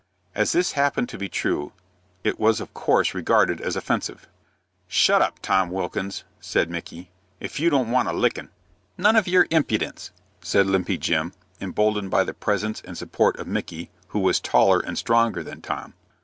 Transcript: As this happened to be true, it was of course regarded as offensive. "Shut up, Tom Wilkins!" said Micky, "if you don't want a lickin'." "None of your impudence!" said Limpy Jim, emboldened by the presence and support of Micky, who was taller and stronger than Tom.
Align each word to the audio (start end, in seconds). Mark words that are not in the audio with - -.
As 0.33 0.51
this 0.53 0.71
happened 0.71 1.09
to 1.09 1.17
be 1.19 1.29
true, 1.29 1.73
it 2.23 2.39
was 2.39 2.59
of 2.59 2.73
course 2.73 3.13
regarded 3.13 3.61
as 3.61 3.75
offensive. 3.75 4.27
"Shut 4.87 5.21
up, 5.21 5.37
Tom 5.43 5.69
Wilkins!" 5.69 6.23
said 6.39 6.71
Micky, 6.71 7.11
"if 7.39 7.59
you 7.59 7.69
don't 7.69 7.91
want 7.91 8.07
a 8.07 8.11
lickin'." 8.13 8.49
"None 8.97 9.15
of 9.15 9.27
your 9.27 9.45
impudence!" 9.51 10.09
said 10.41 10.65
Limpy 10.65 10.97
Jim, 10.97 11.33
emboldened 11.61 12.09
by 12.09 12.23
the 12.23 12.33
presence 12.33 12.81
and 12.81 12.97
support 12.97 13.37
of 13.37 13.45
Micky, 13.45 13.91
who 14.07 14.17
was 14.21 14.39
taller 14.39 14.79
and 14.79 14.97
stronger 14.97 15.43
than 15.43 15.61
Tom. 15.61 15.93